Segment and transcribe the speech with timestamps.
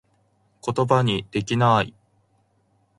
[0.61, 1.93] ことばにできなぁい